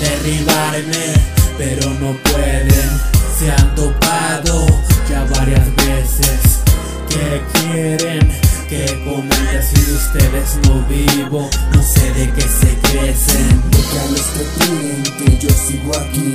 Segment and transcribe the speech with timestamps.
[0.00, 1.14] derribarme,
[1.58, 2.90] pero no pueden.
[3.38, 4.66] Se han topado
[5.08, 6.60] ya varias veces.
[7.08, 8.28] Que quieren
[8.68, 13.62] que comente si ustedes no vivo, no sé de qué se crecen.
[13.70, 16.34] De a que yo sigo aquí,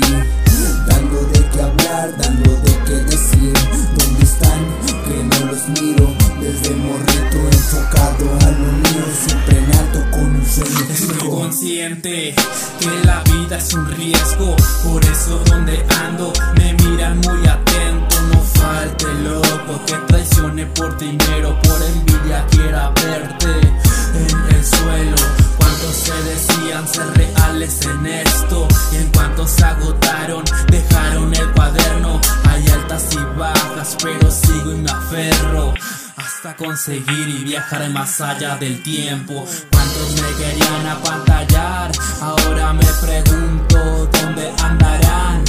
[11.59, 12.33] consciente
[12.79, 18.21] que la vida es un riesgo, por eso donde ando me miran muy atento.
[18.31, 23.51] No falte loco que traicione por dinero, por envidia quiera verte
[24.15, 25.15] en el suelo.
[25.57, 32.21] Cuántos se decían ser reales en esto y en cuanto se agotaron dejaron el cuaderno.
[32.49, 35.73] Hay altas y bajas, pero sigo y me aferro
[36.15, 39.45] hasta conseguir y viajar más allá del tiempo.
[39.99, 41.91] ¿Cuántos me querían apantallar?
[42.21, 45.43] Ahora me pregunto dónde andarán.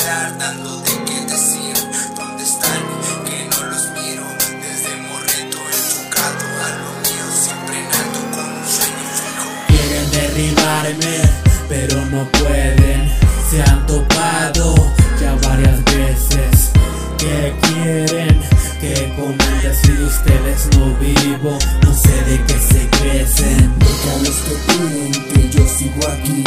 [0.00, 1.74] Hablar, dando de qué decir.
[2.16, 2.82] ¿Dónde están?
[3.24, 4.24] Que no los miro
[4.60, 9.48] desde morrito enfocado a lo mío, siempre en alto con un sueño fijo.
[9.68, 11.20] Quieren derribarme,
[11.68, 13.10] pero no pueden.
[13.50, 14.74] Se han topado
[15.20, 16.70] ya varias veces.
[17.18, 18.40] Que quieren
[18.80, 21.58] que comente si ustedes no vivo.
[21.82, 23.78] No sé de qué se crecen.
[23.78, 24.54] Deja a los que
[25.34, 26.44] que yo sigo aquí,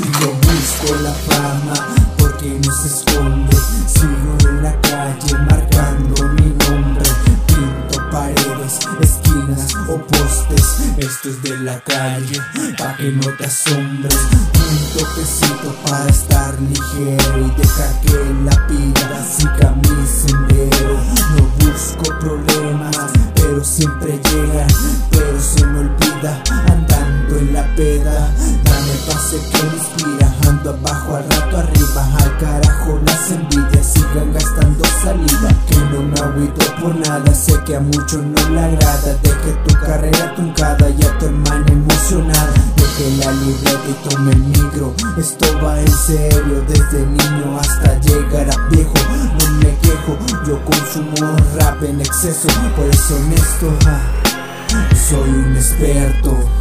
[0.00, 0.32] fijo.
[0.32, 1.74] Busco la fama
[2.18, 3.56] porque no se esconde.
[3.86, 7.10] Sigo en la calle marcando mi nombre.
[7.46, 10.64] Pinto paredes, esquinas o postes.
[10.98, 12.40] Esto es de la calle,
[12.78, 14.18] pa' que no te asombres.
[14.70, 19.19] Un toquecito para estar ligero y dejar que la vida
[30.70, 32.08] ando abajo al rato arriba.
[32.18, 35.48] Al carajo las envidias sigan gastando salida.
[35.66, 39.16] Que no me agüito por nada, sé que a muchos no le agrada.
[39.22, 42.52] Deje tu carrera truncada y a tu hermana emocionada.
[42.76, 44.94] Deje la libreta y tome el micro.
[45.16, 48.94] Esto va en serio, desde niño hasta llegar a viejo.
[49.38, 50.16] No me quejo,
[50.46, 52.48] yo consumo rap en exceso.
[52.76, 54.00] Por eso honesto, ah,
[55.08, 56.59] soy un experto.